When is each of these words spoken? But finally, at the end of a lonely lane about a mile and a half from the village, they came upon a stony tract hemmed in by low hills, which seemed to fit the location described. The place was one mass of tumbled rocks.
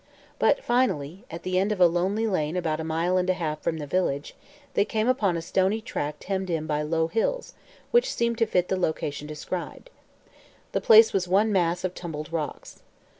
But 0.39 0.63
finally, 0.63 1.25
at 1.29 1.43
the 1.43 1.59
end 1.59 1.71
of 1.71 1.79
a 1.79 1.85
lonely 1.85 2.25
lane 2.25 2.57
about 2.57 2.79
a 2.79 2.83
mile 2.83 3.17
and 3.17 3.29
a 3.29 3.35
half 3.35 3.61
from 3.61 3.77
the 3.77 3.85
village, 3.85 4.33
they 4.73 4.83
came 4.83 5.07
upon 5.07 5.37
a 5.37 5.43
stony 5.43 5.79
tract 5.79 6.23
hemmed 6.23 6.49
in 6.49 6.65
by 6.65 6.81
low 6.81 7.05
hills, 7.07 7.53
which 7.91 8.11
seemed 8.11 8.39
to 8.39 8.47
fit 8.47 8.67
the 8.67 8.79
location 8.79 9.27
described. 9.27 9.91
The 10.71 10.81
place 10.81 11.13
was 11.13 11.27
one 11.27 11.51
mass 11.51 11.83
of 11.83 11.93
tumbled 11.93 12.33
rocks. 12.33 12.81